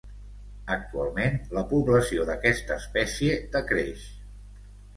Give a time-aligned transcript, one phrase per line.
[0.75, 4.11] Actualment, la població d'aquesta espècie decreix.